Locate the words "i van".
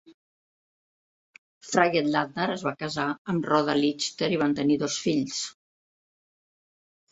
4.39-4.59